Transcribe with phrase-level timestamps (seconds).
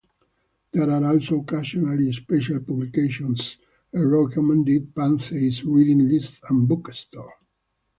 [0.71, 3.59] There are also occasionally special publications
[3.93, 7.35] a recommended Pantheist reading list and book store.